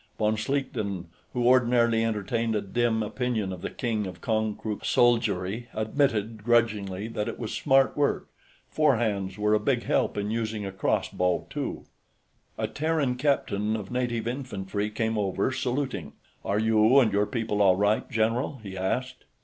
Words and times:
Von 0.17 0.35
Schlichten, 0.35 1.09
who 1.31 1.45
ordinarily 1.45 2.03
entertained 2.03 2.55
a 2.55 2.61
dim 2.61 3.03
opinion 3.03 3.53
of 3.53 3.61
the 3.61 3.69
King 3.69 4.07
of 4.07 4.19
Konkrook's 4.19 4.89
soldiery, 4.89 5.67
admitted, 5.75 6.43
grudgingly, 6.43 7.07
that 7.07 7.27
it 7.27 7.37
was 7.37 7.53
smart 7.53 7.95
work; 7.95 8.27
four 8.67 8.95
hands 8.95 9.37
were 9.37 9.53
a 9.53 9.59
big 9.59 9.83
help 9.83 10.17
in 10.17 10.31
using 10.31 10.65
a 10.65 10.71
crossbow, 10.71 11.45
too. 11.51 11.83
A 12.57 12.67
Terran 12.67 13.13
captain 13.13 13.75
of 13.75 13.91
native 13.91 14.27
infantry 14.27 14.89
came 14.89 15.19
over, 15.19 15.51
saluting. 15.51 16.13
"Are 16.43 16.57
you 16.57 16.99
and 16.99 17.13
your 17.13 17.27
people 17.27 17.61
all 17.61 17.75
right, 17.75 18.09
general?" 18.09 18.59
he 18.63 18.75
asked. 18.75 19.25